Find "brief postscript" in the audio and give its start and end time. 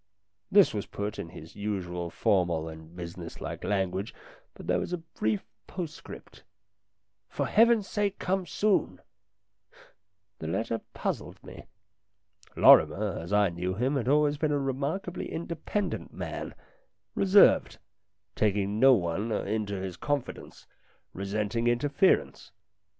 4.97-6.43